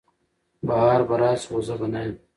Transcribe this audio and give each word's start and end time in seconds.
بهار 0.67 1.01
به 1.07 1.15
راسي 1.21 1.45
خو 1.49 1.57
زه 1.67 1.75
به 1.79 1.87
نه 1.93 2.01
یم 2.05 2.15